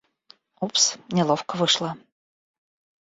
Упс, 0.65 0.83
неловко 1.13 1.55
вышло. 1.57 1.91